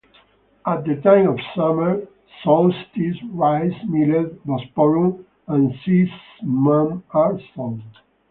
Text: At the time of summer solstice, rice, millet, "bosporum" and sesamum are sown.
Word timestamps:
At 0.65 0.83
the 0.85 0.95
time 0.95 1.27
of 1.29 1.39
summer 1.55 2.01
solstice, 2.43 3.21
rice, 3.33 3.75
millet, 3.87 4.43
"bosporum" 4.47 5.23
and 5.47 5.71
sesamum 5.85 7.03
are 7.11 7.39
sown. 7.53 7.83